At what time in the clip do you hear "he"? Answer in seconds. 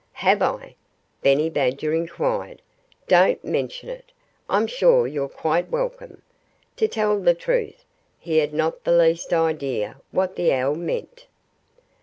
8.17-8.37